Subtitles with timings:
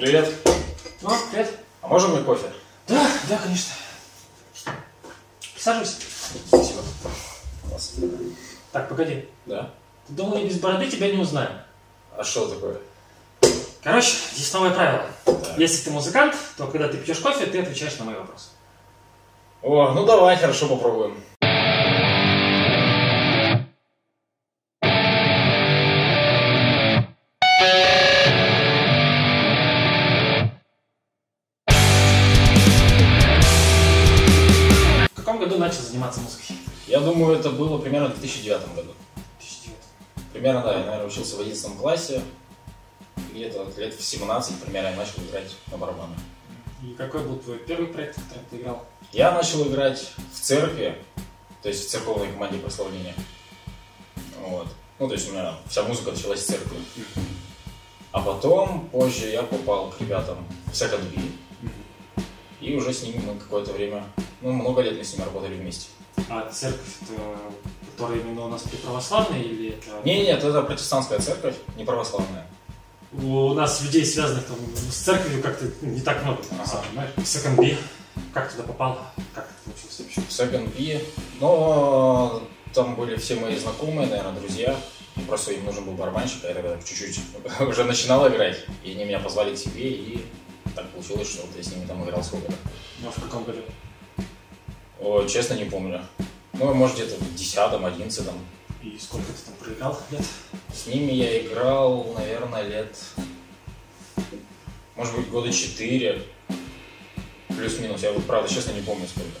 [0.00, 0.32] Привет.
[1.02, 1.58] О, привет.
[1.82, 2.46] А можно мне кофе?
[2.88, 3.74] Да, да, конечно.
[5.52, 5.96] Присаживайся.
[6.48, 6.80] Спасибо.
[7.68, 7.96] Класс.
[8.72, 9.28] Так, погоди.
[9.44, 9.74] Да?
[10.06, 11.50] Ты думал, я без бороды тебя не узнаю?
[12.16, 12.78] А что такое?
[13.82, 15.04] Короче, здесь новое правило.
[15.26, 15.58] Так.
[15.58, 18.48] Если ты музыкант, то когда ты пьешь кофе, ты отвечаешь на мои вопросы.
[19.60, 21.22] О, ну давай, хорошо, попробуем.
[38.32, 38.94] 2009 году.
[39.38, 39.76] 2009.
[40.32, 42.22] Примерно, да, я, наверное, учился в 11 классе.
[43.32, 46.18] Где-то лет в 17 примерно я начал играть на барабанах.
[46.82, 48.86] И какой был твой первый проект, в котором ты играл?
[49.12, 50.96] Я начал играть в церкви,
[51.62, 53.14] то есть в церковной команде прославления.
[54.40, 54.68] Вот.
[54.98, 56.78] Ну, то есть у меня вся музыка началась с церкви.
[58.12, 61.20] А потом, позже, я попал к ребятам в Second B.
[62.60, 64.04] И уже с ними мы какое-то время,
[64.40, 65.88] ну, много лет мы с ними работали вместе.
[66.28, 67.36] А церковь, это,
[68.00, 70.00] которая именно у нас православная или это...
[70.04, 72.46] Не, нет, это протестантская церковь, не православная.
[73.12, 76.82] У нас людей, связанных там, с церковью, как-то ну, не так много, Ага.
[76.92, 77.10] знаешь.
[77.18, 77.76] Second B.
[78.32, 78.98] Как туда попал?
[79.34, 80.20] Как ты получился вообще?
[80.20, 81.00] Second B.
[81.40, 82.42] Но
[82.72, 84.76] там были все мои знакомые, наверное, друзья.
[85.16, 87.20] И просто им нужен был барабанщик, а я тогда чуть-чуть
[87.68, 88.64] уже начинал играть.
[88.84, 90.24] И они меня позвали к себе, и
[90.74, 92.54] так получилось, что вот я с ними там играл сколько-то.
[93.02, 93.60] Ну, а в каком году?
[95.00, 96.00] О, честно, не помню.
[96.60, 98.26] Ну, может, где-то в 10 11
[98.82, 100.20] И сколько ты там проиграл лет?
[100.70, 102.98] С ними я играл, наверное, лет...
[104.94, 106.22] Может быть, года 4.
[107.48, 108.02] Плюс-минус.
[108.02, 109.40] Я вот, правда, честно, не помню сколько.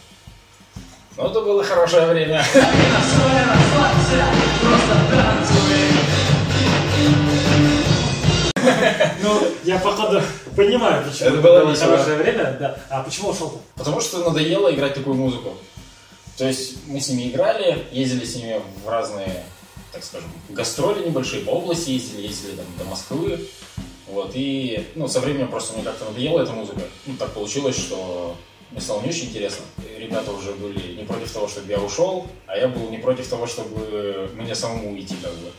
[1.18, 2.42] Но это было хорошее время.
[9.22, 10.22] Ну, я, походу,
[10.56, 11.96] понимаю, почему Это было весело.
[11.96, 12.78] хорошее время, да.
[12.88, 13.58] А почему ушел-то?
[13.76, 15.54] Потому что надоело играть такую музыку.
[16.40, 19.44] То есть мы с ними играли, ездили с ними в разные,
[19.92, 23.46] так скажем, гастроли небольшие, по области ездили, ездили там до Москвы.
[24.06, 26.80] Вот, и ну, со временем просто мне как-то надоела эта музыка.
[27.04, 28.38] Ну, так получилось, что
[28.70, 29.66] мне стало не очень интересно.
[29.98, 33.46] Ребята уже были не против того, чтобы я ушел, а я был не против того,
[33.46, 35.52] чтобы мне самому уйти, как бы.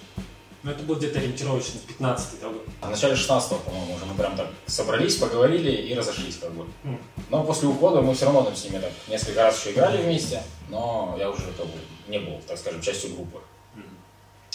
[0.63, 2.65] Ну, это был где-то ориентировочно 15-й да, год.
[2.81, 6.67] А В начале 16 по-моему, уже мы прям так собрались, поговорили и разошлись, как бы.
[6.83, 7.01] М.
[7.29, 10.43] Но после ухода мы все равно там с ними так несколько раз еще играли вместе,
[10.69, 11.73] но я уже как бы
[12.07, 13.39] не был, так скажем, частью группы.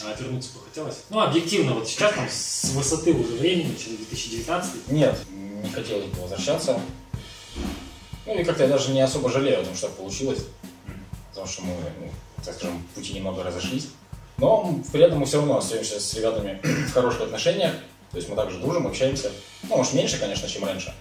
[0.05, 1.05] А вернуться бы хотелось?
[1.09, 6.21] Ну, объективно, вот сейчас там с высоты уже времени, через 2019 Нет, не хотелось бы
[6.21, 6.78] возвращаться.
[8.27, 10.45] Ну и как-то я даже не особо жалею о том, что получилось.
[11.31, 12.11] Потому что мы, ну,
[12.45, 13.89] так скажем, пути немного разошлись.
[14.38, 17.72] Но при этом мы все равно остаемся с ребятами в хороших отношениях.
[18.10, 19.30] То есть мы также дружим, общаемся.
[19.69, 20.94] Ну, может, меньше, конечно, чем раньше.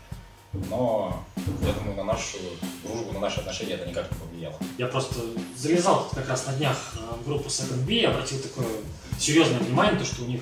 [0.69, 1.23] Но
[1.61, 2.37] я думаю, на нашу
[2.83, 4.55] дружбу, на наши отношения это никак не повлияло.
[4.77, 5.15] Я просто
[5.57, 8.67] залезал как раз на днях э, в группу Second B и обратил такое
[9.19, 10.41] серьезное внимание, то, что у них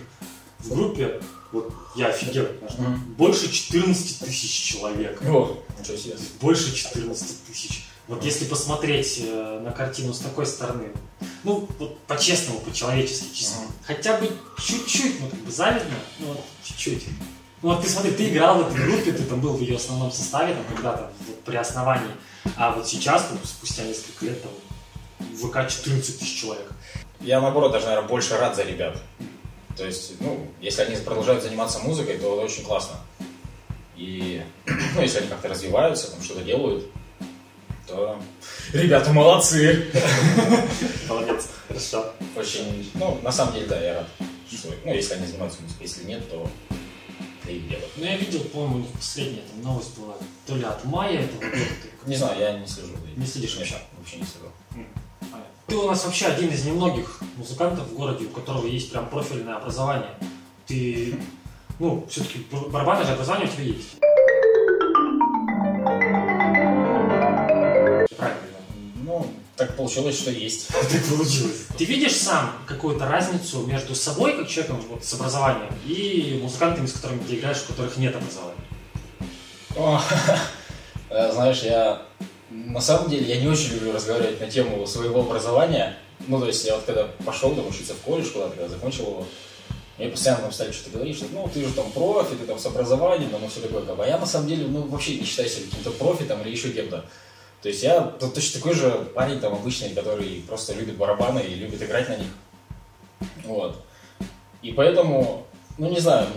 [0.59, 1.19] в группе,
[1.51, 2.45] вот я офигел,
[2.77, 3.15] Мгм.
[3.17, 5.19] больше 14 тысяч человек.
[5.23, 6.15] О, ничего себе.
[6.39, 7.85] Больше 14 тысяч.
[8.07, 10.89] Вот если посмотреть э, на картину с такой стороны,
[11.43, 13.71] ну, вот по-честному, по-человечески, чисто, Мгм.
[13.85, 14.29] хотя бы
[14.61, 17.05] чуть-чуть, ну, как бы завидно, ну, вот чуть-чуть.
[17.61, 20.11] Ну, вот ты смотри, ты играл в этой группе, ты там был в ее основном
[20.11, 22.11] составе, там, когда-то, вот, при основании,
[22.57, 24.51] а вот сейчас, ну, спустя несколько лет, там,
[25.19, 26.71] в ВК 14 тысяч человек.
[27.21, 29.01] Я, наоборот, даже, наверное, больше рад за ребят.
[29.77, 32.97] То есть, ну, если они продолжают заниматься музыкой, то это очень классно.
[33.95, 36.85] И, ну, если они как-то развиваются, там что-то делают,
[37.87, 38.19] то
[38.73, 39.88] ребята молодцы.
[41.07, 42.13] Молодец, хорошо.
[42.35, 44.07] Очень, ну, на самом деле, да, я рад.
[44.51, 46.47] Что, ну, если они занимаются музыкой, если нет, то
[47.44, 47.81] это их дело.
[47.97, 51.39] Ну, я видел, по-моему, у них последняя там новость была, то ли от мая этого
[51.39, 51.57] года,
[52.06, 52.94] Не знаю, я не слежу.
[53.16, 53.78] Не следишь вообще?
[53.97, 54.85] Вообще не слежу.
[55.67, 59.55] Ты у нас вообще один из немногих музыкантов в городе, у которого есть прям профильное
[59.55, 60.11] образование.
[60.67, 61.16] Ты,
[61.79, 63.96] ну, все-таки барабанное же образование у тебя есть.
[69.84, 70.68] Получилось, что есть.
[70.72, 71.66] Так получилось.
[71.78, 76.94] Ты видишь сам какую-то разницу между собой, как человеком вот, с образованием, и музыкантами, с
[76.94, 78.64] которыми ты играешь, у которых нет образования?
[79.76, 80.02] О,
[81.09, 82.02] э, Знаешь, я
[82.50, 85.97] на самом деле я не очень люблю разговаривать на тему своего образования.
[86.28, 89.26] Ну, то есть я вот когда пошел там учиться в колледж куда-то, когда закончил его,
[89.97, 92.66] мне постоянно там стали что-то говорить, что ну ты же там профи, ты там с
[92.66, 93.84] образованием, ну все такое.
[93.84, 96.70] А я на самом деле ну, вообще не считаю себя каким-то профи там или еще
[96.70, 97.03] кем-то.
[97.63, 101.55] То есть я т- точно такой же парень там обычный, который просто любит барабаны и
[101.55, 102.27] любит играть на них.
[103.45, 103.83] Вот.
[104.61, 106.27] И поэтому ну не знаю,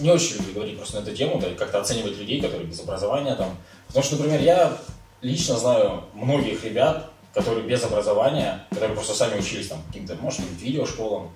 [0.00, 3.34] не очень люблю говорить просто на эту тему, да, как-то оценивать людей, которые без образования
[3.34, 3.56] там.
[3.86, 4.76] Потому что, например, я
[5.22, 11.30] лично знаю многих ребят, которые без образования, которые просто сами учились там каким-то, может, видеошколам,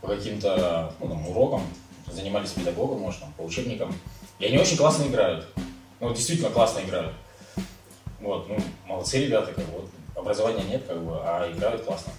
[0.00, 1.62] по каким-то ну, там, урокам,
[2.06, 3.94] занимались педагогом, может, там, по учебникам.
[4.38, 5.46] И они очень классно играют.
[5.98, 7.12] Ну, действительно классно играют.
[8.20, 12.12] Вот, ну, молодцы ребята, как бы, вот, образования нет, как бы, а играют классно.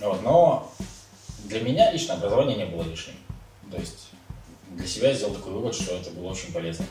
[0.00, 0.72] Вот, но
[1.44, 3.14] для меня лично образование не было лишним.
[3.70, 4.10] То есть
[4.70, 6.86] для себя я сделал такой вывод, что это было очень полезно.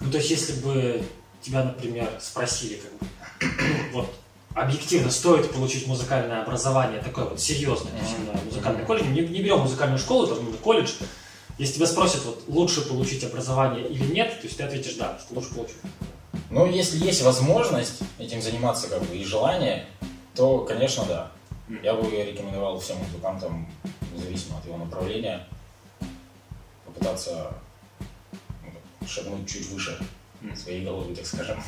[0.00, 1.02] Ну, то есть, если бы
[1.40, 3.06] тебя, например, спросили, как бы,
[3.40, 4.14] ну, вот,
[4.54, 9.42] объективно стоит получить музыкальное образование, такое вот серьезное, то есть именно музыкальный колледж, не, не
[9.42, 10.92] берем музыкальную школу, это именно колледж,
[11.58, 15.34] если тебя спросят, вот, лучше получить образование или нет, то есть ты ответишь да, что
[15.34, 15.76] лучше получить.
[16.54, 19.86] Ну, если есть возможность этим заниматься, как бы, и желание,
[20.36, 21.32] то, конечно, да.
[21.82, 23.68] Я бы рекомендовал всем музыкантам,
[24.12, 25.48] независимо от его направления,
[26.86, 27.52] попытаться
[28.62, 29.98] ну, шагнуть чуть выше
[30.54, 31.60] своей головы, так скажем.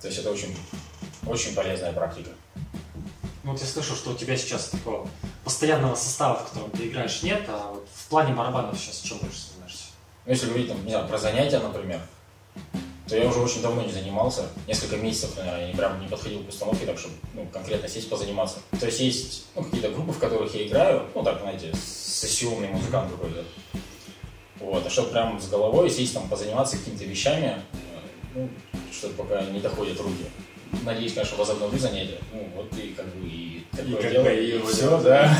[0.00, 0.56] То есть это очень,
[1.26, 2.30] очень полезная практика.
[3.42, 5.08] Ну, вот я слышу, что у тебя сейчас такого
[5.42, 9.48] постоянного состава, в котором ты играешь, нет, а вот в плане барабанов сейчас чем больше
[9.48, 9.86] занимаешься?
[10.26, 12.00] Ну, если говорить, там, не знаю, про занятия, например,
[13.08, 14.48] то я уже очень давно не занимался.
[14.66, 18.58] Несколько месяцев, наверное, я прям не подходил к установке, так чтобы ну, конкретно сесть позаниматься.
[18.80, 23.10] То есть есть ну, какие-то группы, в которых я играю, ну так, знаете, сессионный музыкант
[23.12, 23.44] какой-то.
[24.58, 27.62] Вот, а чтобы прям с головой сесть там позаниматься какими-то вещами,
[28.34, 28.48] ну,
[28.90, 30.24] что-то пока не доходят руки.
[30.84, 32.18] Надеюсь, конечно, возобновлю занятия.
[32.32, 35.32] Ну, вот и как бы и такое как дело, бы и и все, да.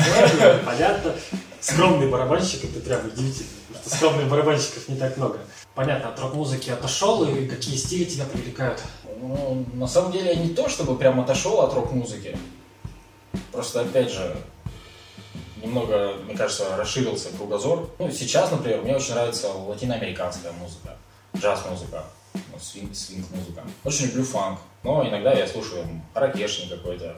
[0.65, 1.15] Понятно.
[1.59, 3.49] Скромный барабанщик, это прям удивительно.
[3.67, 5.39] Потому что скромных барабанщиков не так много.
[5.77, 8.81] Понятно, от рок-музыки отошел, и какие стили тебя привлекают?
[9.21, 12.35] Ну, на самом деле, я не то чтобы прям отошел от рок-музыки.
[13.51, 14.35] Просто, опять же,
[15.61, 17.91] немного, мне кажется, расширился кругозор.
[17.99, 20.97] Ну, сейчас, например, мне очень нравится латиноамериканская музыка,
[21.37, 23.63] джаз-музыка, ну, свинг, свинг-музыка.
[23.83, 25.85] Очень люблю фанк, но иногда я слушаю
[26.15, 27.17] ракешник какой-то.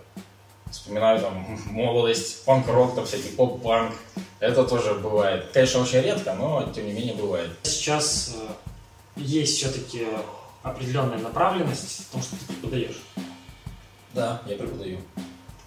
[0.70, 3.94] Вспоминаю там молодость, панк-рок, там всякий поп-панк.
[4.40, 5.50] Это тоже бывает.
[5.54, 7.52] Конечно, очень редко, но тем не менее бывает.
[7.64, 8.48] Сейчас э,
[9.18, 10.08] есть все-таки
[10.64, 12.98] определенная направленность в том, что ты преподаешь.
[14.14, 15.00] Да, я преподаю.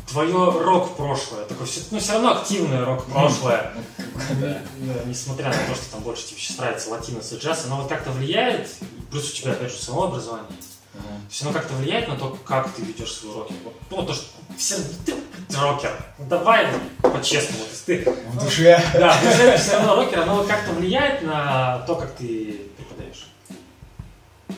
[0.09, 3.73] Твое рок-прошлое, такое все, ну, все равно активное рок-прошлое,
[4.43, 4.63] э,
[5.07, 8.11] несмотря на то, что там больше тебе сейчас нравится латинос и джаз, оно вот как-то
[8.11, 8.69] влияет,
[9.11, 10.49] плюс у тебя, опять же, самого образование,
[10.93, 11.03] Мгм.
[11.05, 13.51] то есть оно как-то влияет на то, как ты ведешь свой рок.
[13.65, 14.25] Вот, ну, то, что
[14.59, 14.77] все,
[15.07, 15.15] ты
[15.57, 16.67] рокер, ну, давай
[17.13, 18.83] по-честному, то есть ты, В душе.
[18.95, 23.29] да, в душе ты все равно рокер, оно как-то влияет на то, как ты преподаешь.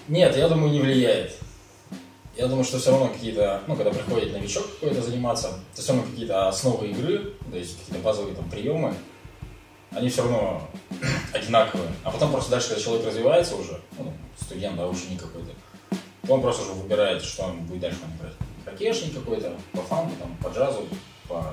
[0.08, 1.36] Нет, я думаю, не влияет.
[2.36, 6.08] Я думаю, что все равно какие-то, ну, когда приходит новичок какой-то заниматься, то все равно
[6.10, 8.94] какие-то основы игры, то есть какие-то базовые там приемы,
[9.92, 10.68] они все равно
[11.32, 11.88] одинаковые.
[12.02, 15.50] А потом просто дальше, когда человек развивается уже, ну, студент, да, ученик какой-то,
[16.26, 18.34] то он просто уже выбирает, что он будет дальше там играть.
[18.66, 20.88] Ракешник какой-то, по фанку, там, по джазу,
[21.28, 21.46] по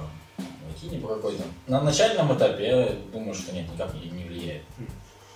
[0.82, 1.44] латине по какой-то.
[1.68, 4.64] На начальном этапе я думаю, что нет, никак не, влияет.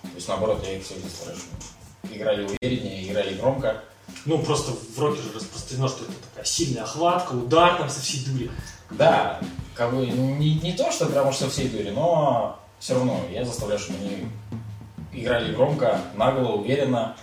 [0.02, 3.82] То есть наоборот, я их все чтобы играли увереннее, играли громко.
[4.24, 8.24] Ну, просто в роке же распространено, что это такая сильная охватка, удар там со всей
[8.24, 8.50] дури.
[8.90, 9.40] Да,
[9.74, 13.80] как бы не, не то, что прямо что всей дури, но все равно я заставляю,
[13.80, 14.28] чтобы они
[15.12, 17.16] играли громко, нагло, уверенно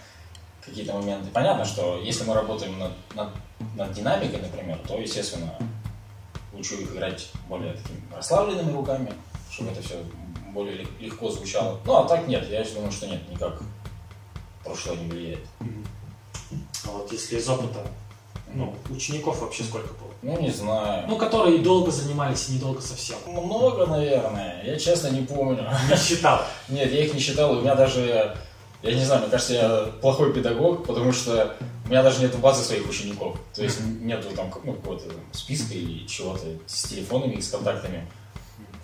[0.62, 1.30] какие-то моменты.
[1.32, 3.30] Понятно, что если мы работаем над, над,
[3.76, 5.58] над динамикой, например, то, естественно,
[6.54, 9.14] учу их играть более такими расслабленными руками,
[9.52, 9.96] чтобы это все
[10.54, 11.80] более лег- легко звучало.
[11.86, 13.62] Ну, а так нет, я думаю, что нет, никак
[14.64, 15.46] прошлое не влияет.
[16.86, 17.80] А вот если из опыта,
[18.54, 20.12] ну, учеников вообще сколько было?
[20.22, 21.06] Ну, не знаю.
[21.08, 23.18] Ну, которые долго занимались, и недолго совсем.
[23.26, 24.64] Много, наверное.
[24.64, 25.68] Я честно не помню.
[25.90, 26.42] Не считал.
[26.70, 28.38] Нет, я их не считал, у меня даже,
[28.84, 32.64] я не знаю, мне кажется, я плохой педагог, потому что у меня даже нет базы
[32.64, 33.38] своих учеников.
[33.54, 38.08] То есть нету там ну, какого-то списка или чего-то с телефонами, с контактами.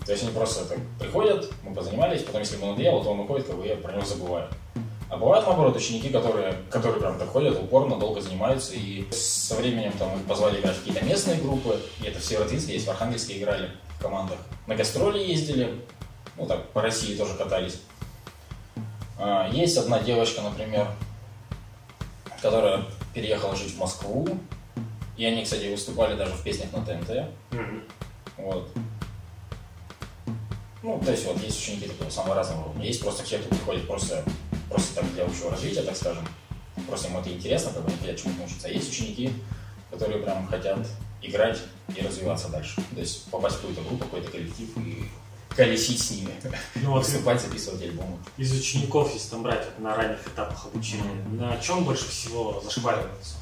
[0.05, 3.47] То есть они просто так приходят, мы позанимались, потом если ему надоело, то он уходит,
[3.47, 4.47] как бы я про него забываю.
[5.09, 9.91] А бывают, наоборот, ученики, которые, которые прям так ходят, упорно, долго занимаются, и со временем
[9.93, 13.39] там их позвали играть в какие-то местные группы, и это в Северодвинске, есть в Архангельске
[13.39, 14.37] играли в командах.
[14.67, 15.81] На гастроли ездили,
[16.37, 17.81] ну так, по России тоже катались.
[19.17, 20.87] А, Есть одна девочка, например,
[22.41, 24.27] которая переехала жить в Москву,
[25.17, 27.29] и они, кстати, выступали даже в песнях на ТНТ.
[28.37, 28.69] Вот.
[30.81, 32.85] Ну, то есть вот есть ученики такого самого разного уровня.
[32.85, 34.23] Есть просто те, кто приходит просто,
[34.69, 36.25] просто так для общего развития, так скажем.
[36.87, 38.67] Просто им это интересно, как бы они хотят чему-то научиться.
[38.67, 39.33] А есть ученики,
[39.91, 40.79] которые прям хотят
[41.21, 41.59] играть
[41.93, 42.81] и развиваться дальше.
[42.93, 45.09] То есть попасть в какую-то группу, какой-то коллектив и
[45.55, 46.31] колесить с ними.
[46.75, 48.17] Ну, вот Выступать, записывать альбомы.
[48.37, 53.35] из учеников, если там брать вот на ранних этапах обучения, на чем больше всего зашквариваются?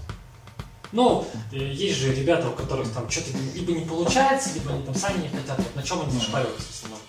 [0.93, 4.95] Ну, э, есть же ребята, у которых там что-то либо не получается, либо они там
[4.95, 5.57] сами не хотят.
[5.57, 6.99] Вот на чем они зашквариваются в основном?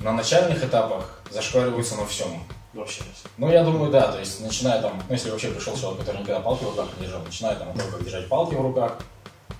[0.00, 2.42] На начальных этапах зашквариваются на всем.
[2.74, 3.02] Вообще.
[3.38, 6.40] Ну, я думаю, да, то есть, начиная там, ну, если вообще пришел человек, который никогда
[6.40, 8.98] палки в руках не держал, начиная там от того, как держать палки в руках,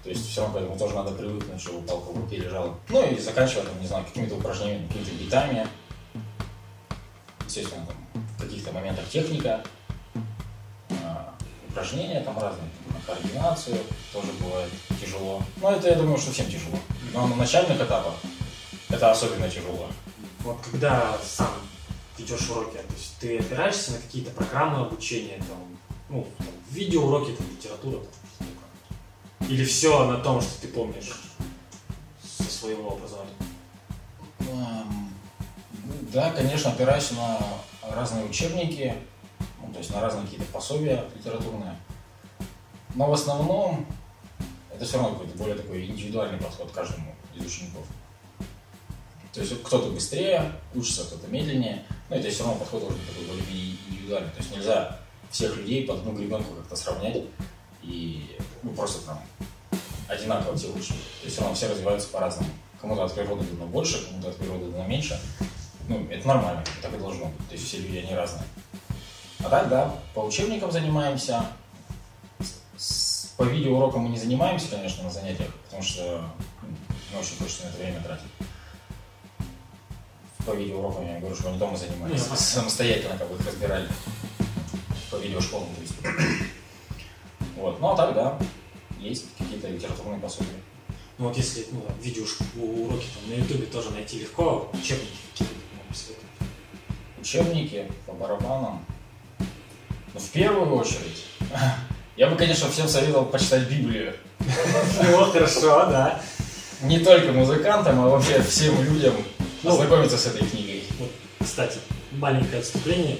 [0.08, 2.74] то есть, все равно к тоже надо привыкнуть, чтобы палка в руке лежала.
[2.88, 5.68] Ну, и заканчивая, там, не знаю, какими-то упражнениями, какими-то битами.
[7.44, 9.62] Естественно, там, в каких-то моментах техника,
[11.04, 11.34] а,
[11.68, 13.76] упражнения там разные, на координацию
[14.10, 15.42] тоже бывает тяжело.
[15.60, 16.78] Но это, я думаю, что всем тяжело.
[17.12, 18.14] Но на начальных этапах
[18.88, 19.88] это особенно тяжело.
[20.40, 21.52] Вот когда сам
[22.16, 27.46] ведешь уроки, то есть ты опираешься на какие-то программы обучения, там, ну, там, видеоуроки, там,
[27.50, 28.27] литература, там?
[29.40, 31.12] Или все на том, что ты помнишь
[32.22, 33.32] со своего образования?
[34.40, 35.10] Эм,
[36.12, 37.38] Да, конечно, опираюсь на
[37.82, 38.94] разные учебники,
[39.62, 41.76] ну, то есть на разные какие-то пособия литературные.
[42.94, 43.86] Но в основном
[44.74, 47.84] это все равно какой-то более такой индивидуальный подход к каждому из учеников.
[49.32, 53.44] То есть кто-то быстрее учится, кто-то медленнее, но это все равно подход должен такой более
[53.88, 54.30] индивидуальный.
[54.30, 54.98] То есть нельзя
[55.30, 57.22] всех людей под одну гребенку как-то сравнять
[57.82, 59.20] и ну, просто там
[60.08, 60.96] одинаково все учат.
[61.20, 62.50] То есть равно все развиваются по-разному.
[62.80, 65.20] Кому-то от природы дано больше, кому-то от природы дано меньше.
[65.88, 67.48] Ну, это нормально, так и должно быть.
[67.48, 68.44] То есть все люди, они разные.
[69.44, 71.44] А так, да, по учебникам занимаемся.
[72.76, 76.24] С- По видеоурокам мы не занимаемся, конечно, на занятиях, потому что
[76.62, 76.68] ну,
[77.12, 78.26] не очень хочется на это время тратить.
[80.46, 83.88] По видеоурокам я говорю, что они дома занимались, Ну, самостоятельно как бы их разбирали.
[85.10, 85.94] По видеошколам, то есть.
[87.58, 88.38] Вот, ну а так, да,
[89.00, 90.50] есть какие-то литературные пособия.
[91.18, 95.48] Ну вот если ну, там, видеоуроки там, на ютубе тоже найти легко, учебники какие
[97.28, 98.84] учебники по барабанам.
[99.38, 101.24] Ну, в первую очередь,
[102.16, 104.14] я бы, конечно, всем советовал почитать Библию.
[104.38, 106.22] Ну, хорошо, да.
[106.82, 109.14] Не только музыкантам, а вообще всем людям
[109.62, 109.70] Ну.
[109.70, 110.84] ознакомиться с этой книгой.
[111.48, 111.78] Кстати,
[112.12, 113.16] маленькое отступление.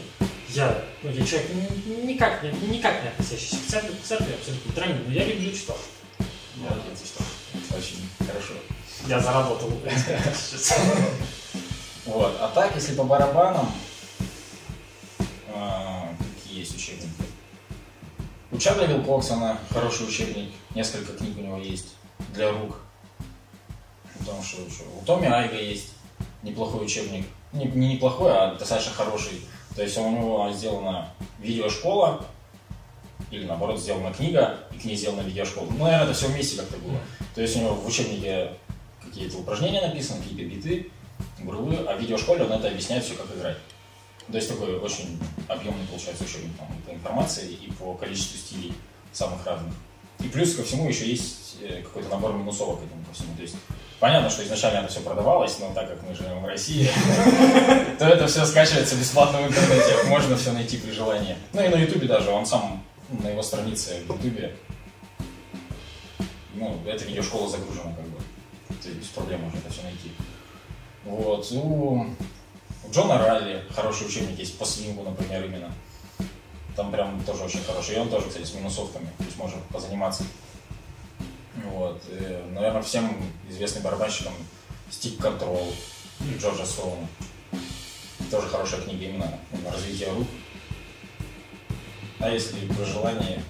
[0.51, 4.73] Я, ну, я человек ни- никак, не- никак не относящийся к церкви, к церкви абсолютно
[4.75, 5.77] дрянь, но я люблю читать.
[6.57, 8.53] Молодец, что это очень хорошо.
[9.07, 9.73] Я заработал.
[12.05, 12.37] Вот.
[12.39, 13.73] А так, если по барабанам,
[15.55, 17.09] а, какие есть учебники?
[18.53, 21.95] У Чарли Вилкоксона хороший учебник, несколько книг у него есть
[22.35, 22.77] для рук.
[24.19, 24.59] Потому что
[25.01, 25.93] у Томми Айга есть
[26.43, 27.27] неплохой учебник.
[27.53, 29.43] Не, не неплохой, а достаточно хороший.
[29.75, 32.25] То есть у него сделана видеошкола,
[33.31, 35.67] или наоборот сделана книга, и к ней сделана видеошкола.
[35.71, 36.99] Ну, наверное, это все вместе как-то было.
[37.35, 38.53] То есть у него в учебнике
[39.05, 40.91] какие-то упражнения написаны, какие-то биты,
[41.41, 43.57] грубы, а в видеошколе он это объясняет все, как играть.
[44.31, 48.75] То есть такой очень объемный получается учебник там, по информации, и по количеству стилей
[49.13, 49.75] самых разных.
[50.21, 53.35] И плюс ко всему еще есть э, какой-то набор минусовок к этому ко всему.
[53.37, 53.57] То есть
[54.01, 56.91] понятно, что изначально это все продавалось, но так как мы живем в России,
[57.99, 60.05] то это все скачивается бесплатно в интернете.
[60.07, 61.37] Можно все найти при желании.
[61.53, 64.55] Ну и на Ютубе даже, он сам ну, на его странице в Ютубе,
[66.55, 68.19] ну, эта видеошкола загружена как бы.
[68.85, 70.11] Есть без проблем можно это все найти.
[71.05, 71.51] Вот.
[71.53, 72.07] У
[72.89, 75.71] у Джона Ралли хороший учебник есть по свингу, например, именно.
[76.75, 77.97] Там прям тоже очень хороший.
[77.97, 79.11] И он тоже, кстати, с минусовками.
[79.19, 80.25] То есть можно позаниматься.
[81.67, 82.03] Вот.
[82.09, 84.33] И, наверное, всем известный барабанщикам
[84.91, 85.73] Стик Контрол
[86.39, 87.07] Джорджа Стоуна.
[88.31, 90.27] Тоже хорошая книга именно на развитие рук.
[92.21, 93.41] А если при желании,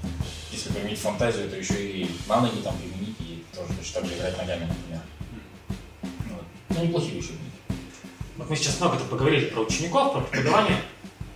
[0.53, 3.73] если применить фантазию, то еще и на ноги там применить и тоже
[4.07, 5.03] же играть ногами, например.
[6.31, 6.45] Вот.
[6.69, 7.45] Ну, неплохие учебники.
[8.37, 10.81] Вот мы сейчас много тут поговорили про учеников, про преподавание.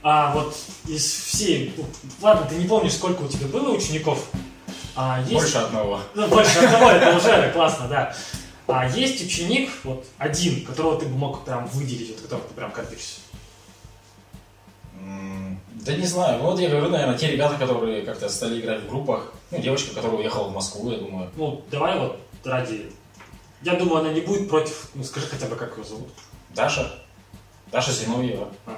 [0.02, 1.74] А вот из всей...
[2.20, 4.28] Ладно, ты не помнишь, сколько у тебя было учеников.
[4.94, 5.32] А есть...
[5.32, 6.00] Больше одного.
[6.14, 8.14] Ну, больше одного, это уже классно, да.
[8.66, 12.72] А есть ученик, вот один, которого ты бы мог прям выделить, вот которого ты прям
[12.72, 13.20] гордишься.
[15.00, 16.38] М, Да не знаю.
[16.38, 19.32] Ну, Вот я говорю, наверное, те ребята, которые как-то стали играть в группах.
[19.50, 21.30] Ну, девочка, которая уехала в Москву, я думаю.
[21.36, 22.92] Ну, давай вот ради...
[23.62, 24.90] Я думаю, она не будет против...
[24.94, 26.08] Ну, скажи хотя бы, как ее зовут.
[26.50, 26.92] Даша.
[27.70, 28.48] Даша Зиновьева.
[28.66, 28.76] Ага.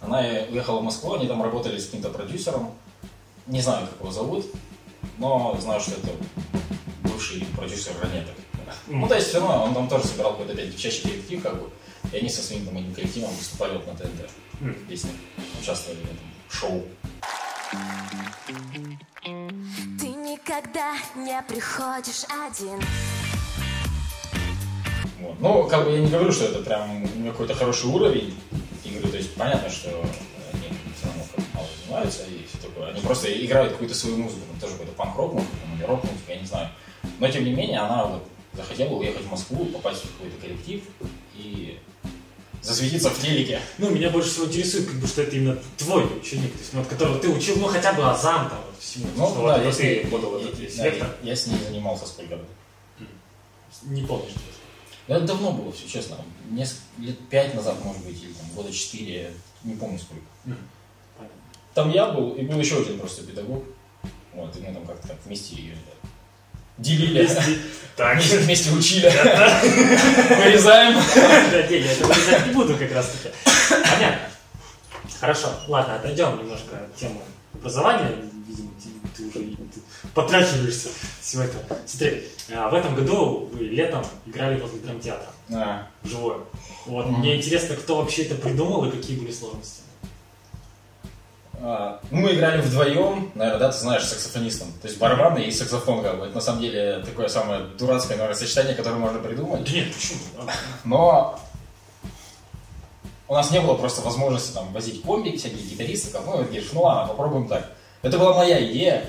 [0.00, 0.18] Она
[0.50, 2.72] уехала в Москву, они там работали с каким-то продюсером.
[3.46, 4.46] Не знаю, как его зовут,
[5.18, 6.10] но знаю, что это
[7.02, 8.34] бывший продюсер ранеток.
[8.86, 11.70] Ну, то есть, все равно, он там тоже собирал какой-то опять девчачий коллектив, как бы.
[12.12, 14.30] И они со своим там одним коллективом выступали вот на ТНТ.
[14.60, 14.74] М.
[14.88, 15.10] Песни.
[15.60, 16.16] Участвовали в этом
[16.50, 16.84] шоу.
[19.22, 22.80] Ты никогда не приходишь один
[25.20, 25.40] Вот.
[25.40, 28.34] Ну, как бы я не говорю, что это прям какой-то хороший уровень
[28.84, 29.88] игры, то есть понятно, что
[30.52, 32.24] они все равно как мало занимаются
[33.12, 36.68] просто играют какую-то свою музыку, там тоже какой-то панк-рок музыку или рок-музыку, я не знаю.
[37.18, 40.82] Но тем не менее, она вот захотела уехать в Москву, попасть в какой-то коллектив
[41.34, 41.78] и
[42.62, 43.60] засветиться в телеке.
[43.78, 46.80] Ну, меня больше всего интересует, как бы, что это именно твой ученик, то есть, ну,
[46.80, 49.06] от которого ты учил, ну, хотя бы азам там, вот, всему.
[49.16, 51.08] Ну, что да, вот, я, с ней, подал я- этот вектор.
[51.22, 52.44] я- я с ней занимался сколько лет.
[53.82, 54.32] Не помнишь.
[55.08, 56.16] Да, Это давно было все, честно.
[56.50, 59.32] Несколько лет пять назад, может быть, или там, года четыре,
[59.64, 60.22] не помню сколько.
[60.44, 60.64] Понятно.
[61.74, 63.64] Там я был, и был еще один просто педагог.
[64.34, 65.76] Вот, и мы там как-то так вместе ее
[66.78, 67.28] делили.
[67.96, 69.06] Так, Вместе, вместе учили.
[70.42, 70.94] Вырезаем.
[71.50, 73.34] Да, не, я это вырезать не буду как раз таки.
[73.68, 74.28] Понятно.
[75.20, 77.20] Хорошо, ладно, отойдем немножко от темы
[77.54, 78.10] образования.
[78.48, 78.70] Видимо,
[79.14, 79.56] ты, уже
[80.14, 80.88] потрачиваешься
[81.20, 81.62] всего этого.
[81.86, 82.24] Смотри,
[82.54, 86.46] а, в этом году вы летом играли возле драмтеатра А, вживую.
[86.86, 89.81] Вот, мне интересно, кто вообще это придумал и какие были сложности.
[91.60, 94.68] А, ну, мы играли вдвоем, наверное, да, ты знаешь, саксофонистом.
[94.80, 96.26] То есть барабаны и саксофон, как бы.
[96.26, 99.64] Это на самом деле такое самое дурацкое, наверное, сочетание, которое можно придумать.
[99.64, 100.20] Да нет, почему?
[100.84, 101.38] Но
[103.28, 106.82] у нас не было просто возможности там возить комби, всякие гитаристы, как, ну, говоришь, ну
[106.82, 107.70] ладно, попробуем так.
[108.02, 109.04] Это была моя идея,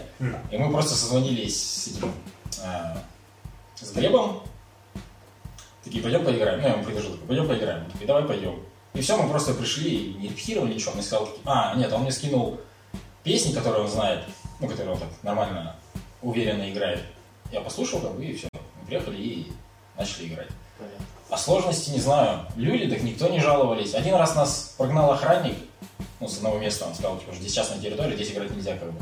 [0.51, 2.13] и мы просто созвонились с этим,
[2.63, 2.95] э,
[3.81, 4.43] с Глебом,
[5.83, 6.61] такие, пойдем поиграем.
[6.61, 7.83] Ну, я ему предложил, такой, пойдем поиграем.
[7.85, 8.59] Он такой, давай пойдем.
[8.93, 12.11] И все, мы просто пришли, не репетировали ничего, он мне сказал, а, нет, он мне
[12.11, 12.59] скинул
[13.23, 14.23] песни, которые он знает,
[14.59, 15.75] ну, которые он так нормально,
[16.21, 17.01] уверенно играет.
[17.51, 18.47] Я послушал, как бы, и все.
[18.53, 19.51] Мы приехали и
[19.97, 20.47] начали играть.
[20.77, 21.05] понятно.
[21.29, 22.45] А сложности не знаю.
[22.55, 23.95] Люди, так никто не жаловались.
[23.95, 25.57] Один раз нас прогнал охранник,
[26.19, 29.01] ну, с одного места, он сказал, типа, здесь частная территория, здесь играть нельзя, как бы.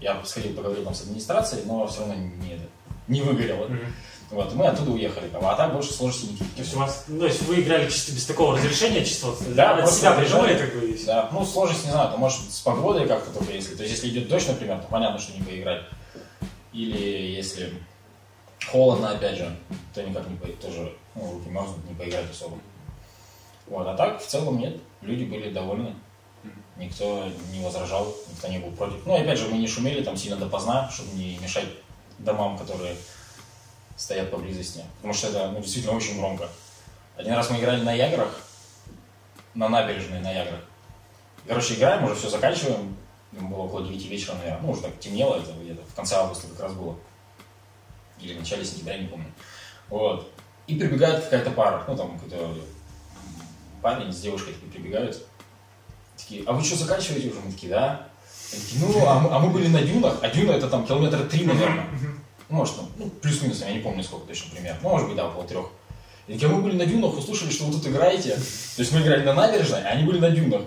[0.00, 2.60] Я сходил, поговорил там с администрацией, но все равно не,
[3.08, 3.66] не выгорело.
[3.66, 3.92] Мгм.
[4.30, 5.30] Вот, и мы оттуда уехали.
[5.32, 6.54] А так больше сложностей никаких.
[6.54, 9.76] То есть у вас, ну, то есть вы играли чисто без такого разрешения, чисто Да,
[9.76, 10.58] от себя приезжали.
[10.58, 10.98] как бы.
[11.06, 13.74] Да, ну, сложность, не знаю, то может с погодой как-то только если.
[13.76, 15.82] То есть, если идет дождь, например, то понятно, что не поиграть.
[16.72, 17.72] Или если
[18.70, 19.56] холодно, опять же,
[19.92, 20.46] то никак не по...
[20.48, 22.58] тоже, ну, руки мерзнут, не поиграть особо.
[23.66, 24.76] Вот, а так, в целом, нет.
[25.00, 25.94] Люди были довольны.
[26.76, 29.06] Никто не возражал, никто не был против.
[29.06, 31.68] Ну, опять же, мы не шумели там сильно допоздна, чтобы не мешать
[32.18, 32.96] домам, которые
[33.96, 34.84] стоят поблизости.
[34.96, 36.48] Потому что это ну, действительно очень громко.
[37.16, 38.40] Один раз мы играли на Яграх,
[39.54, 40.60] на набережной на Яграх.
[41.46, 42.96] Короче, играем, уже все заканчиваем.
[43.32, 44.60] Было около 9 вечера, наверное.
[44.62, 46.96] Ну, уже так темнело, это где-то в конце августа как раз было.
[48.20, 49.26] Или в начале сентября, не помню.
[49.88, 50.32] Вот.
[50.66, 51.84] И прибегает какая-то пара.
[51.86, 52.54] Ну, там какой-то
[53.82, 55.26] парень с девушкой такие прибегают.
[56.16, 57.40] Такие, а вы что, заканчиваете уже?
[57.40, 58.08] Мы такие, да.
[58.50, 61.44] Такие, ну, а мы, а мы были на дюнах, а дюна это там километра три,
[61.44, 61.86] наверное.
[62.54, 64.78] Может, там, ну, плюс-минус, я не помню, сколько точно примерно.
[64.82, 65.66] Ну, может быть, да, около трех.
[66.28, 68.30] И такие, мы были на дюнах, услышали, что вы тут играете.
[68.30, 70.62] То есть мы играли на набережной, а они были на дюнах.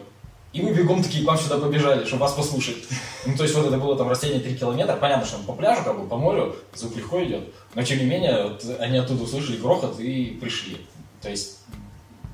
[0.51, 2.77] И мы бегом такие к вам сюда побежали, чтобы вас послушать.
[3.25, 4.97] Ну, то есть вот это было там расстояние 3 километра.
[4.97, 7.53] Понятно, что по пляжу, как бы по морю, звук легко идет.
[7.73, 10.85] Но тем не менее, вот, они оттуда услышали грохот и пришли.
[11.21, 11.59] То есть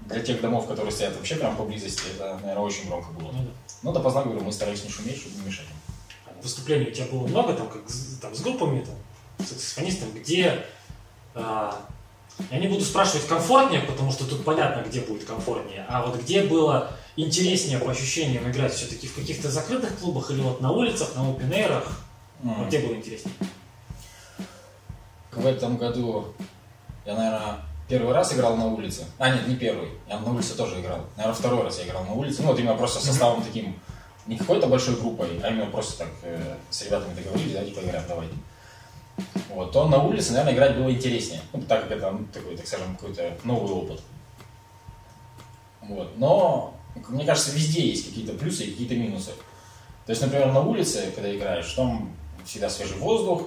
[0.09, 3.31] для тех домов, которые стоят вообще прям поблизости, это, наверное, очень громко было.
[3.31, 3.51] Ну да.
[3.83, 6.41] Ну, допоздна, говорю, мы старались не шуметь, чтобы не мешать им.
[6.41, 7.83] Выступлений у тебя было много, там, как
[8.21, 8.95] там, с группами, там,
[9.39, 10.65] саксофонистом, где...
[11.35, 11.81] а,
[12.49, 16.43] я не буду спрашивать комфортнее, потому что тут понятно, где будет комфортнее, а вот где
[16.43, 21.29] было интереснее по ощущениям играть все-таки в каких-то закрытых клубах или вот на улицах, на
[21.29, 21.53] опен
[22.43, 23.33] вот где было интереснее?
[25.31, 26.33] В этом году
[27.05, 29.05] я, наверное, первый раз играл на улице.
[29.17, 29.89] А, нет, не первый.
[30.07, 30.99] Я на улице тоже играл.
[31.15, 32.41] Наверное, второй раз я играл на улице.
[32.41, 33.79] Ну, вот именно просто составом таким,
[34.27, 38.33] не какой-то большой группой, а именно просто так э, с ребятами договорились, давайте поиграем, давайте.
[39.49, 41.41] Вот, то на улице, наверное, играть было интереснее.
[41.53, 44.01] Ну, так как это ну, такой, так скажем, какой-то новый опыт.
[45.81, 46.17] Вот.
[46.17, 46.73] Но,
[47.09, 49.31] мне кажется, везде есть какие-то плюсы и какие-то минусы.
[50.05, 52.13] То есть, например, на улице, когда играешь, там
[52.45, 53.43] всегда свежий воздух,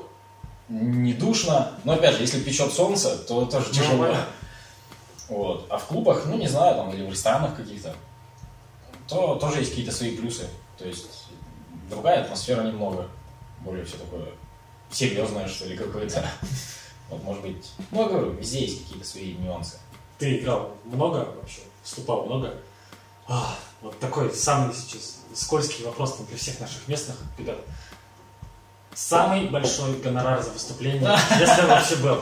[0.68, 1.72] не душно.
[1.84, 4.14] Но опять же, если печет солнце, то тоже тяжело.
[5.28, 5.66] Вот.
[5.70, 7.94] А в клубах, ну не знаю, там, или в ресторанах каких-то,
[9.08, 10.48] то тоже есть какие-то свои плюсы.
[10.78, 11.26] То есть
[11.90, 13.08] другая атмосфера немного.
[13.60, 14.28] Более все такое
[14.90, 16.24] серьезное, что ли, какое-то.
[17.08, 19.76] Вот, может быть, ну, я говорю, везде есть какие-то свои нюансы.
[20.18, 21.60] Ты играл много вообще?
[21.82, 22.54] Выступал много?
[23.28, 27.58] А, вот такой самый сейчас скользкий вопрос там для всех наших местных ребят.
[28.94, 32.18] Самый большой гонорар за выступление, если он вообще был.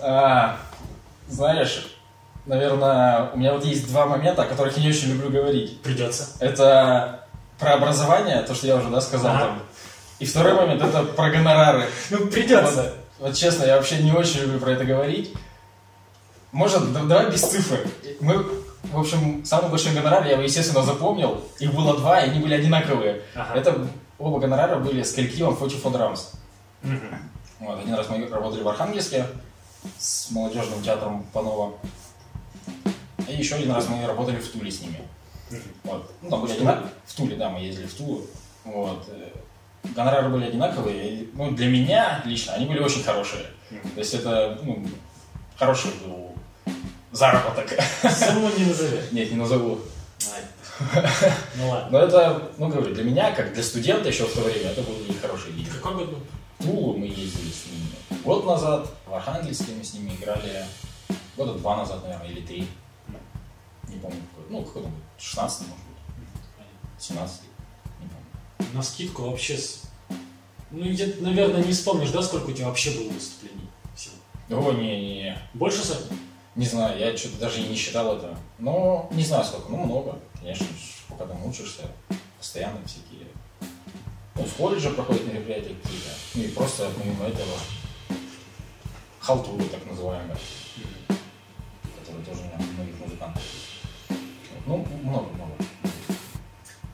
[0.00, 0.60] А,
[1.28, 1.96] знаешь,
[2.46, 5.80] наверное, у меня вот есть два момента, о которых я не очень люблю говорить.
[5.82, 6.28] Придется.
[6.40, 7.26] Это
[7.58, 9.46] про образование, то, что я уже да, сказал Ага.
[9.46, 9.62] там.
[10.18, 11.88] И второй момент это про гонорары.
[12.10, 12.94] Ну, придется.
[13.18, 15.32] Вот, вот честно, я вообще не очень люблю про это говорить.
[16.52, 17.78] может, да- давай без цифр.
[18.20, 18.38] Мы,
[18.84, 21.44] в общем, самый большой гонорар я, естественно, запомнил.
[21.60, 23.22] Их было два, и они были одинаковые.
[23.34, 23.54] Ага.
[23.58, 26.34] Это оба гонорара были с коллективом Forty for Drums.
[26.82, 27.30] Мгм.
[27.60, 29.26] Вот, один раз мы работали в Архангельске
[29.98, 31.74] с молодежным театром Панова.
[33.28, 35.00] И еще один раз мы работали в Туле с ними.
[35.84, 36.10] Вот.
[36.22, 36.90] Ну, там были одинаковые.
[37.06, 38.26] В Туле, да, мы ездили в Тулу.
[38.64, 39.06] Вот.
[39.94, 41.14] Гонорары были одинаковые.
[41.14, 43.46] и, ну, для меня лично они были очень хорошие.
[43.70, 44.86] То есть это ну,
[45.56, 46.32] хороший был
[47.12, 47.68] заработок.
[48.02, 49.12] Сумму не назовешь.
[49.12, 49.80] Нет, не назову.
[51.56, 51.88] Ну ладно.
[51.90, 55.12] Но это, ну, говорю, для меня, как для студента еще в то время, это были
[55.20, 55.68] хорошие деньги.
[55.70, 56.18] Какой год был?
[56.58, 57.88] В Тулу мы ездили с ними
[58.28, 60.64] год назад, в Архангельске мы с ними играли
[61.36, 62.68] года два назад, наверное, или три.
[63.88, 64.50] Не помню какой.
[64.50, 65.96] Ну, какой там, 16 может быть,
[66.98, 67.47] 17 не помню.
[68.72, 69.56] На скидку вообще...
[69.56, 69.82] с-
[70.70, 74.14] Ну, я, наверное, не вспомнишь, да, сколько у тебя вообще было выступлений всего?
[74.50, 75.38] О, не-не-не.
[75.54, 76.16] Больше сотни?
[76.54, 78.36] Не знаю, я что-то даже и не считал это.
[78.58, 80.18] Но не знаю сколько, ну много.
[80.40, 80.66] Конечно,
[81.08, 81.82] пока там учишься,
[82.38, 83.26] постоянно всякие.
[84.34, 86.10] Ну, в колледже проходят мероприятия какие-то.
[86.34, 87.52] Ну и просто помимо этого
[89.20, 90.36] халтуры так называемые,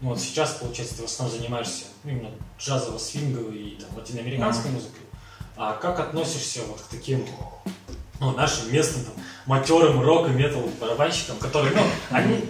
[0.05, 4.75] Ну вот сейчас, получается, ты в основном занимаешься именно джазово-свинговой и там, латиноамериканской Мгм.
[4.75, 5.01] музыкой.
[5.57, 7.27] А как относишься вот к таким
[8.21, 9.15] ну, нашим местным там,
[9.47, 12.45] матерым рок и метал барабанщикам, которые, ну, они,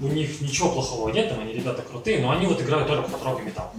[0.00, 3.24] у них ничего плохого нет, там, они ребята крутые, но они вот играют только под
[3.24, 3.72] рок и металл.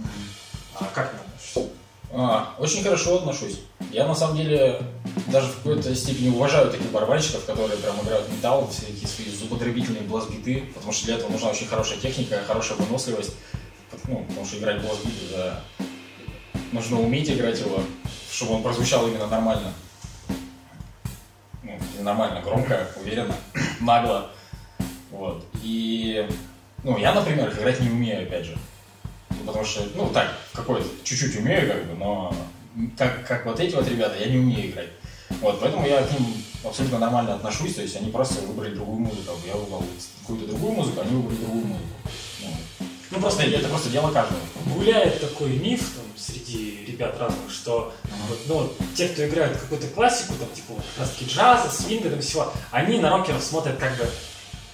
[0.78, 1.72] А как относишься?
[2.10, 3.60] А, очень хорошо отношусь.
[3.92, 4.80] Я на самом деле
[5.26, 10.64] даже в какой-то степени уважаю таких барабанщиков, которые прям играют металл, всякие свои зубодробительные блазбиты,
[10.74, 13.34] потому что для этого нужна очень хорошая техника, хорошая выносливость.
[14.06, 15.62] Ну, потому что играть блазбит это
[16.72, 17.82] нужно уметь играть его,
[18.30, 19.72] чтобы он прозвучал именно нормально.
[21.62, 23.34] Ну, нормально, громко, уверенно,
[23.80, 24.30] нагло.
[25.10, 25.44] Вот.
[25.62, 26.28] И,
[26.84, 28.56] ну, я, например, играть не умею, опять же.
[29.48, 32.36] Потому что, ну, так, какой-то, чуть-чуть умею, как бы, но
[32.98, 34.90] как, как вот эти вот ребята, я не умею играть.
[35.40, 39.32] Вот, поэтому я к ним абсолютно нормально отношусь, то есть они просто выбрали другую музыку,
[39.46, 39.82] я выбрал
[40.20, 41.88] какую-то другую музыку, они выбрали другую музыку.
[42.42, 42.48] Ну,
[43.12, 44.38] Ну, просто просто это просто дело каждого.
[44.66, 47.94] гуляет такой миф там, среди ребят разных, что
[48.28, 52.10] вот, ну, те, кто играют какую-то классику, там, типа, вот, как раз таки джаза, свинга,
[52.10, 54.06] там, всего, они на рокеров смотрят как бы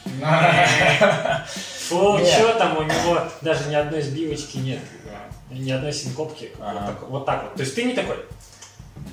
[1.88, 4.80] Фу, что там у него даже ни одной сбивочки нет,
[5.50, 6.50] ни одной синкопки.
[6.58, 6.86] Вот, Ага.
[6.86, 7.54] так, вот так вот.
[7.54, 8.16] То есть ты не такой?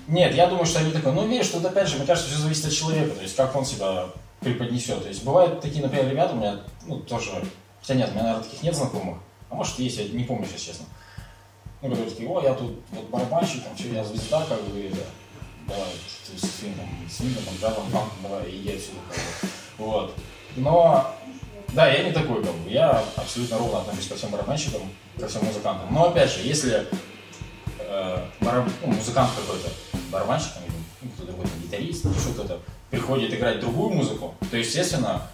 [0.07, 2.65] Нет, я думаю, что они такой, ну, видишь, тут опять же, мне кажется, все зависит
[2.65, 4.07] от человека, то есть как он себя
[4.39, 5.01] преподнесет.
[5.01, 7.31] То есть бывают такие, например, ребята у меня, ну, тоже,
[7.81, 9.17] хотя нет, у меня, наверное, таких нет знакомых,
[9.49, 10.85] а может есть, я не помню сейчас, честно.
[11.81, 15.73] Ну, которые такие, о, я тут вот барабанщик, там, что, я звезда, как бы, да,
[15.73, 15.89] давай,
[16.27, 19.55] ты с своим там, свингом, там, фанком, давай, иди отсюда, как бы.
[19.77, 20.13] Вот.
[20.55, 21.15] Но,
[21.73, 24.81] да, я не такой, как я абсолютно ровно отношусь ко всем барабанщикам,
[25.19, 25.93] ко всем музыкантам.
[25.93, 26.85] Но, опять же, если
[27.79, 29.69] э, бараб- ну, музыкант какой-то,
[30.11, 35.29] барабанщик, или, ну, кто-то другой, гитарист, еще кто-то, приходит играть другую музыку, то, естественно,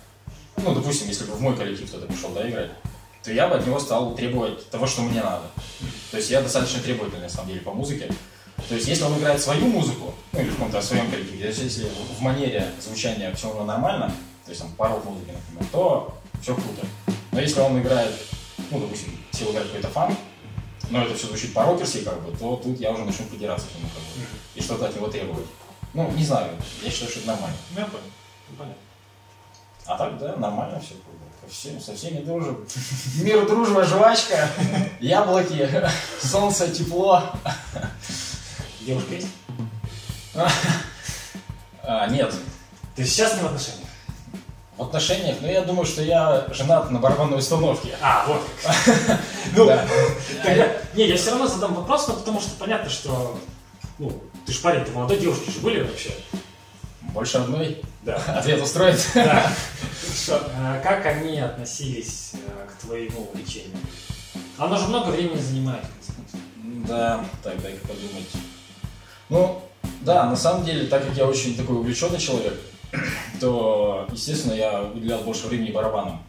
[0.58, 2.72] ну, допустим, если бы в мой коллектив кто-то пришел, да, играть,
[3.24, 5.44] то я бы от него стал требовать того, что мне надо.
[6.12, 8.10] То есть я достаточно требовательный, на самом деле, по музыке.
[8.70, 12.22] То есть если он играет свою музыку, ну, или в каком-то своем коллективе, если в
[12.22, 14.12] манере звучания все него нормально,
[14.46, 16.86] то есть там по рок-музыке, например, то все круто.
[17.32, 18.14] Но если он играет,
[18.72, 20.18] ну, допустим, все играют какой-то фанк,
[20.90, 23.90] но это все звучит по-рокерски, как бы, то тут я уже начну придираться к нему,
[23.90, 25.46] как бы, и что-то от него требовать.
[25.94, 26.52] Ну, не знаю,
[26.84, 27.58] я считаю, что это нормально.
[27.72, 28.04] Ну, я понял.
[28.50, 28.82] Ну, Понятно.
[29.86, 30.96] А так, да, нормально все.
[31.50, 32.66] Всем, со всеми дружим.
[33.22, 34.50] Мир, дружба, жвачка,
[35.00, 35.70] яблоки,
[36.22, 37.24] солнце, тепло.
[38.82, 39.28] Девушка есть?
[41.84, 42.34] А, нет,
[42.96, 43.87] Ты сейчас не в отношениях?
[44.78, 47.96] В отношениях, но я думаю, что я женат на барабанной установке.
[48.02, 48.42] А, вот.
[49.56, 49.66] Ну,
[50.94, 53.40] Не, я все равно задам вопрос, ну, потому что понятно, что...
[53.98, 54.12] Ну,
[54.46, 56.12] ты же парень, ты молодой, девушки же были вообще?
[57.02, 57.82] Больше одной.
[58.04, 58.16] Да.
[58.28, 59.06] Ответ устроит.
[59.16, 59.52] Да.
[60.30, 63.78] А Как они относились э, к твоему увлечению?
[64.58, 65.86] Оно же много времени занимает.
[66.88, 68.30] Да, так, дай подумать.
[69.30, 69.62] Ну,
[70.02, 72.60] да, на самом деле, так как я очень такой увлеченный человек,
[73.40, 76.22] то, естественно, я уделял больше времени барабанам.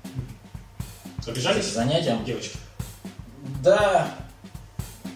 [1.27, 1.73] Обижались?
[1.73, 2.25] Занятиям.
[2.25, 2.57] Девочки.
[3.63, 4.09] Да,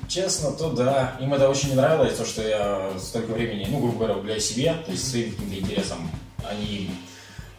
[0.08, 1.16] честно, то да.
[1.20, 4.74] Им это очень не нравилось, то, что я столько времени, ну, грубо говоря, уделяю себе,
[4.84, 6.10] то есть своим каким-то интересам,
[6.44, 6.96] а не им.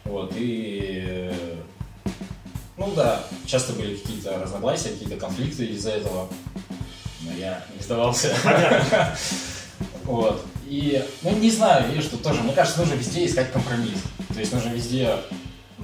[0.04, 1.32] Вот, и...
[2.76, 6.28] Ну да, часто были какие-то разногласия, какие-то конфликты из-за этого.
[7.22, 8.34] Но я не сдавался.
[10.04, 10.44] Вот.
[10.66, 14.02] И, ну, не знаю, видишь, тут тоже, мне кажется, нужно везде искать компромисс.
[14.28, 15.16] То есть нужно везде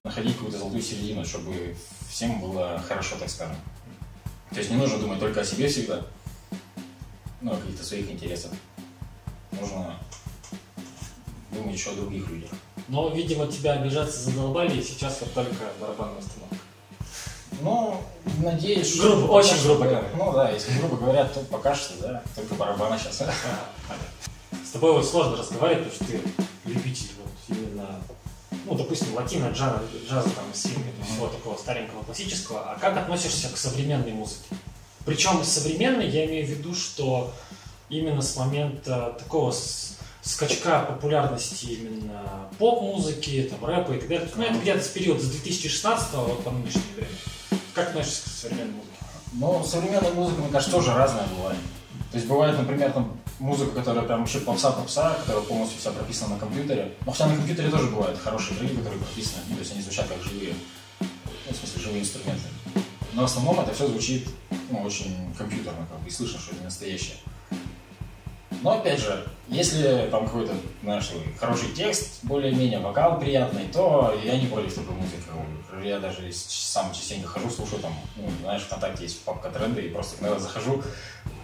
[0.05, 1.77] находить какую-то золотую середину, чтобы
[2.11, 3.57] всем было хорошо, так скажем.
[4.51, 6.03] То есть не нужно думать только о себе всегда,
[7.41, 8.51] ну, о каких-то своих интересах.
[9.53, 9.97] Нужно
[11.53, 12.51] думать еще о других людях.
[12.89, 16.57] Но, видимо, тебя обижаться задолбали, и сейчас вот только барабанная установка.
[17.63, 18.03] Ну,
[18.43, 20.09] надеюсь, Грубо, пока очень что, грубо говоря.
[20.17, 23.23] Ну да, если грубо говоря, то пока что, да, только барабаны сейчас.
[24.71, 28.01] С тобой вот сложно разговаривать, потому что ты любитель вот именно,
[28.67, 32.61] ну, допустим, латино, джаза, джаза там, то есть всего такого старенького классического.
[32.71, 34.55] А как относишься к современной музыке?
[35.05, 37.33] Причем современной я имею в виду, что
[37.89, 39.53] именно с момента такого
[40.23, 44.29] скачка популярности именно поп-музыки, там, рэпа и так далее.
[44.37, 47.11] Ну, это где-то с периода с 2016 вот по нынешнее время.
[47.75, 48.91] Как относишься к современной музыке?
[49.33, 51.59] Но современная музыка, мне кажется, тоже разная бывает.
[52.13, 56.41] То есть бывает, например, там музыка, которая прям вообще попса-попса, которая полностью вся прописана на
[56.41, 56.95] компьютере.
[57.05, 60.07] Но хотя на компьютере тоже бывают хорошие треки, которые прописаны, ну, то есть они звучат
[60.07, 60.55] как живые,
[61.01, 62.49] ну, в смысле, живые инструменты.
[63.15, 64.29] Но в основном это все звучит
[64.71, 67.17] ну, очень компьютерно, как бы, и слышно, что это не настоящее.
[68.63, 74.47] Но опять же, если там какой-то, знаешь, хороший текст, более-менее вокал приятный, то я не
[74.47, 75.17] против такой музыки.
[75.83, 80.21] Я даже сам частенько хожу, слушаю там, ну, знаешь, ВКонтакте есть папка тренды, и просто
[80.21, 80.83] иногда захожу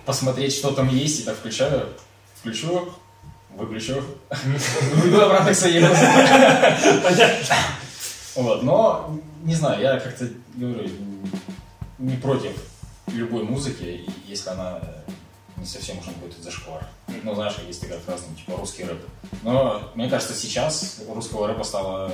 [0.07, 1.89] посмотреть, что там есть, и так включаю,
[2.41, 2.89] включу,
[3.51, 4.03] выключу,
[4.95, 5.83] выйду обратно к своей.
[7.03, 7.57] Понятно.
[8.37, 10.89] Вот, но, не знаю, я как-то, говорю,
[11.99, 12.53] не против
[13.09, 14.81] любой музыки, если она
[15.57, 16.87] не совсем уже будет зашквар.
[17.23, 19.01] Ну, знаешь, есть фраза, ну, типа, русский рэп.
[19.43, 22.13] Но, мне кажется, сейчас русского рэпа стало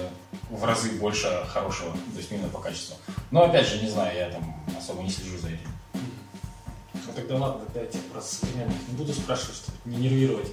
[0.48, 2.96] в разы больше хорошего, то есть именно по качеству.
[3.33, 5.68] Но, опять же, не знаю, я там особо не слежу за этим.
[7.14, 10.48] Ну тогда ладно, опять я про современных не буду спрашивать, чтобы не нервировать.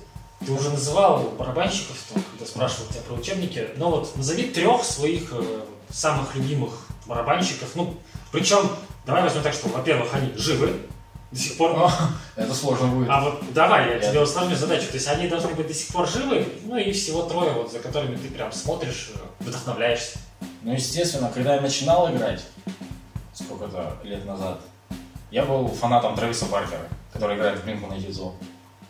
[0.46, 5.30] Ты уже называл барабанщиков, там, когда спрашивал тебя про учебники, но вот назови трех своих
[5.34, 7.70] э, самых любимых барабанщиков.
[7.76, 7.96] Ну,
[8.32, 8.70] причем,
[9.06, 10.82] давай возьмем так, что, во-первых, они живы
[11.32, 11.72] до сих пор.
[11.72, 11.92] О,
[12.36, 13.10] это сложно будет.
[13.10, 14.88] А вот давай, я Я- тебе усложню задачу.
[14.88, 17.80] То есть они должны быть до сих пор живы, ну и всего трое, вот, за
[17.80, 20.20] которыми ты прям смотришь, э, вдохновляешься.
[20.64, 22.44] Ну, естественно, когда я начинал играть,
[23.34, 24.62] сколько-то лет назад,
[25.32, 28.32] я был фанатом Трэвиса Баркера, который играет в на Дизо.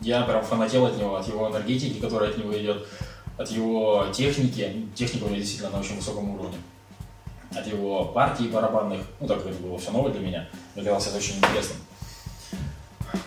[0.00, 2.86] Я прям фанател от него, от его энергетики, которая от него идет,
[3.36, 4.88] от его техники.
[4.94, 6.56] Техника у него действительно на очень высоком уровне.
[7.54, 11.16] От его партий барабанных, ну так это было все новое для меня, мне казалось это
[11.16, 11.78] очень интересным.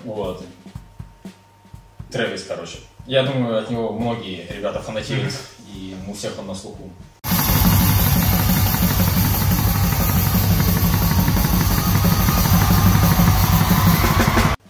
[0.05, 0.43] Вот.
[2.09, 2.79] Трэвис, короче.
[3.05, 5.33] Я думаю, от него многие ребята фанатеют,
[5.67, 6.89] и у всех он на слуху.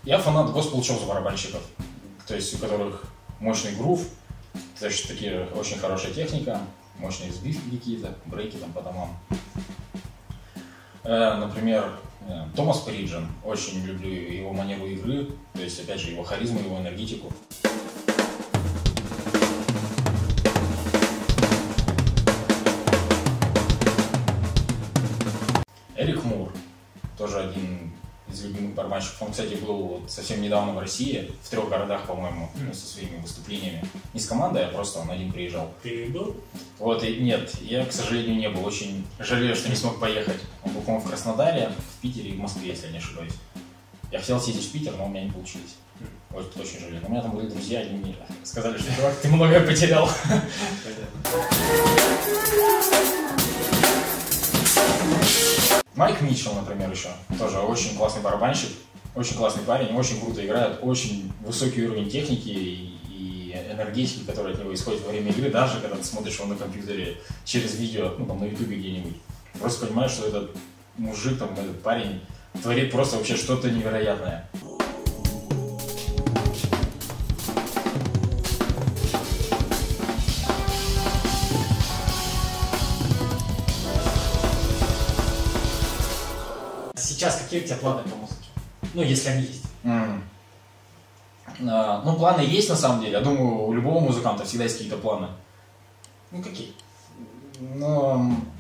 [0.06, 1.62] Я фанат госпел чоз барабанщиков,
[2.28, 3.06] то есть у которых
[3.40, 4.06] мощный грув,
[4.78, 6.60] то есть такие очень хорошая техника,
[7.00, 9.18] мощные сбивки какие-то, брейки там по домам.
[11.06, 11.90] Э, например,
[12.28, 16.80] э, Томас Париджан, очень люблю его манеру игры, то есть опять же его харизму, его
[16.80, 17.32] энергетику.
[25.96, 26.52] Эрик Мур,
[27.18, 27.73] тоже один
[28.74, 29.22] барабанщиков.
[29.22, 33.18] Он, кстати, был вот совсем недавно в России, в трех городах, по-моему, ну, со своими
[33.18, 33.86] выступлениями.
[34.14, 35.72] Не с командой, а просто он один приезжал.
[35.82, 36.36] Ты был?
[36.80, 38.66] Вот, и нет, я, к сожалению, не был.
[38.66, 40.42] Очень жалею, что не смог поехать.
[40.64, 43.34] Он был, по-моему, в Краснодаре, в Питере и в Москве, если я не ошибаюсь.
[44.12, 45.76] Я хотел съездить в Питер, но у меня не получилось.
[46.30, 47.02] Вот, очень жалею.
[47.02, 50.10] Но у меня там были друзья, они мне сказали, что чувак, ты многое потерял.
[55.96, 57.10] Майк Митчелл, например, еще.
[57.38, 58.70] Тоже очень классный барабанщик.
[59.16, 64.60] Очень классный парень, очень круто играет, очень высокий уровень техники и, и энергетики, которая от
[64.60, 68.26] него исходит во время игры, даже когда ты смотришь его на компьютере через видео, ну
[68.26, 69.14] там на ютубе где-нибудь.
[69.60, 70.58] Просто понимаешь, что этот
[70.98, 72.22] мужик, там, этот парень
[72.64, 74.50] творит просто вообще что-то невероятное.
[87.54, 88.48] Какие у тебя планы по музыке?
[88.96, 89.64] Ну, если они есть.
[89.84, 90.24] М.
[91.70, 93.14] А, Ну, планы есть на самом деле.
[93.14, 95.28] Я думаю, у любого музыканта всегда есть какие-то планы.
[96.32, 96.74] Ну, какие?
[97.60, 98.52] М,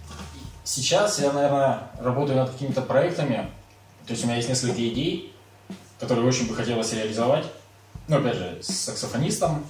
[0.63, 3.49] сейчас я, наверное, работаю над какими-то проектами.
[4.05, 5.33] То есть у меня есть несколько идей,
[5.99, 7.47] которые очень бы хотелось реализовать.
[8.07, 9.65] Ну, опять же, с саксофонистом.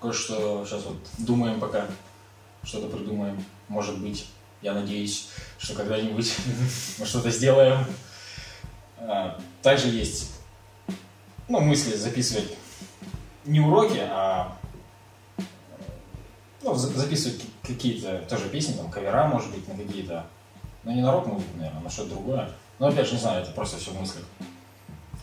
[0.00, 1.86] Кое-что сейчас вот думаем пока,
[2.64, 3.44] что-то придумаем.
[3.68, 4.26] Может быть,
[4.62, 6.34] я надеюсь, что когда-нибудь
[6.98, 7.84] мы что-то сделаем.
[8.98, 10.32] А, Также есть
[11.48, 12.56] ну, мысли записывать
[13.44, 14.56] не уроки, а
[16.62, 20.26] ну, записывать какие-то тоже песни, там, кавера, может быть, на какие-то,
[20.84, 22.50] ну, не на рок-музыку, наверное, на что-то другое.
[22.78, 24.24] Но, опять же, не знаю, это просто все в мыслях.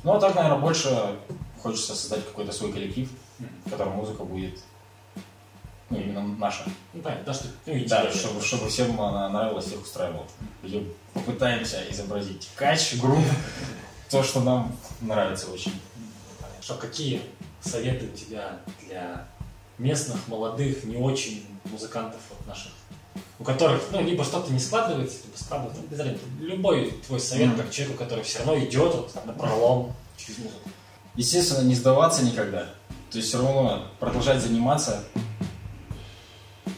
[0.03, 1.15] Ну, а так, наверное, больше
[1.61, 3.09] хочется создать какой-то свой коллектив,
[3.65, 4.59] в котором музыка будет,
[5.89, 6.63] ну, именно наша.
[6.93, 10.25] Ну, понятно, да, что, ну, и Да, чтобы, чтобы всем она нравилась, всех устраивала.
[10.63, 13.23] Где попытаемся изобразить кач, групп,
[14.09, 15.73] то, что нам нравится очень.
[16.61, 17.21] Что, какие
[17.61, 19.27] советы у тебя для
[19.77, 22.71] местных, молодых, не очень музыкантов вот наших,
[23.39, 26.23] у которых, ну, либо что-то не складывается, либо складывается, ну, без разницы.
[26.39, 30.69] Любой твой совет, как человеку, который все равно идет вот, на пролом через музыку.
[31.15, 32.69] Естественно, не сдаваться никогда.
[33.09, 35.03] То есть все равно продолжать заниматься.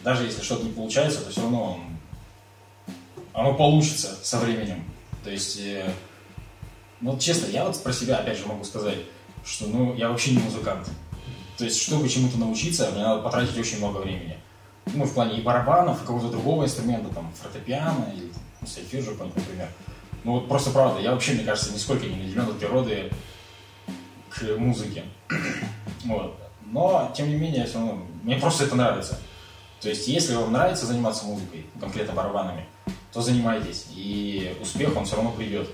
[0.04, 1.98] Даже если что-то не получается, то все равно он-
[3.34, 4.84] оно получится со временем.
[5.24, 5.92] То есть, э,
[7.00, 8.98] ну, честно, я вот про себя опять же могу сказать,
[9.46, 10.90] что ну, я вообще не музыкант.
[11.58, 14.38] То есть, чтобы чему-то научиться, мне надо потратить очень много времени.
[14.94, 19.70] Ну, в плане и барабанов, и какого-то другого инструмента, там, фортепиано или ну, сольфеджио, например.
[20.24, 23.12] Ну, вот просто правда, я вообще, мне кажется, нисколько не наделен от природы
[24.30, 25.04] к музыке.
[26.06, 26.36] Вот.
[26.66, 29.20] Но, тем не менее, все равно, мне просто это нравится.
[29.82, 32.67] То есть, если вам нравится заниматься музыкой, конкретно барабанами,
[33.12, 35.67] то занимайтесь, и успех он все равно придет.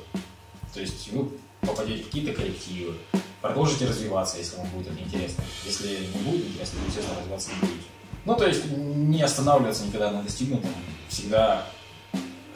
[0.74, 1.30] То есть, вы
[1.62, 2.96] попадете в какие-то коллективы,
[3.42, 5.44] продолжите развиваться, если вам будет это интересно.
[5.66, 7.88] Если не будет интересно, то, естественно, развиваться не будете.
[8.24, 10.72] Ну, то есть, не останавливаться никогда на достигнутом,
[11.10, 11.68] всегда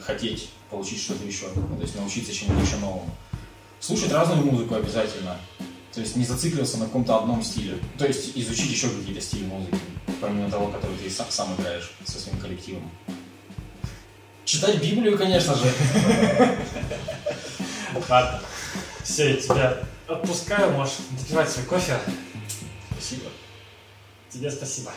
[0.00, 3.10] хотеть получить что-то еще, ну, то есть научиться чему-то еще новому.
[3.78, 5.36] Слушать разную музыку обязательно,
[5.92, 7.78] то есть не зацикливаться на каком-то одном стиле.
[7.98, 9.76] То есть изучить еще какие-то стили музыки,
[10.22, 12.90] помимо того, который ты сам, сам играешь со своим коллективом.
[14.44, 15.70] Читать Библию, конечно же.
[18.08, 18.40] Ладно.
[19.02, 21.98] Все, я тебя отпускаю, можешь допивать свой кофе.
[22.92, 23.30] Спасибо.
[24.30, 24.92] Тебе спасибо.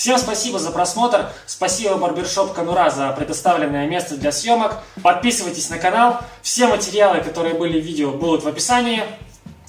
[0.00, 1.30] Всем спасибо за просмотр.
[1.44, 4.78] Спасибо Барбершоп Конура за предоставленное место для съемок.
[5.02, 6.22] Подписывайтесь на канал.
[6.40, 9.02] Все материалы, которые были в видео, будут в описании.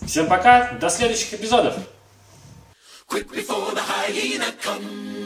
[0.07, 0.71] Всем пока.
[0.79, 1.75] До следующих эпизодов.
[3.09, 5.20] Quick before the hyena comes.